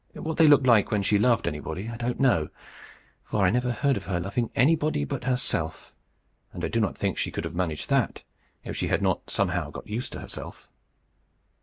[0.15, 2.49] What they looked like when she loved anybody, I do not know;
[3.23, 5.93] for I never heard of her loving anybody but herself,
[6.51, 8.23] and I do not think she could have managed that
[8.63, 10.71] if she had not somehow got used to herself.